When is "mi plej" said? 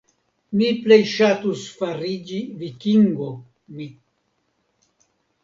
0.59-0.97